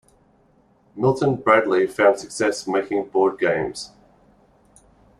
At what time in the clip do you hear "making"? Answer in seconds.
2.67-3.09